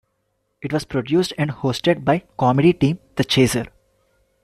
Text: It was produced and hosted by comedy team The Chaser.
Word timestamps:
It 0.63 0.73
was 0.73 0.83
produced 0.83 1.31
and 1.37 1.51
hosted 1.51 2.03
by 2.03 2.23
comedy 2.35 2.73
team 2.73 2.97
The 3.17 3.23
Chaser. 3.23 3.67